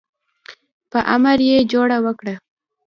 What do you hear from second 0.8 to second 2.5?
په امر یې جوړه وکړه.